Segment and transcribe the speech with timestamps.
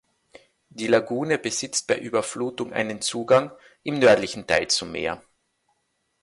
[0.69, 3.51] Die Lagune besitzt bei Überflutung einen Zugang
[3.83, 5.21] im nördlichen Teil zum Meer.